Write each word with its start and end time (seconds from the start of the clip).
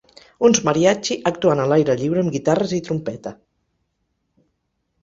Uns 0.47 0.61
Mariachi 0.69 1.17
actuant 1.31 1.61
a 1.65 1.67
l'aire 1.73 1.97
lliure 2.01 2.25
amb 2.25 2.35
guitarres 2.39 2.75
i 2.79 2.83
trompeta. 2.89 3.39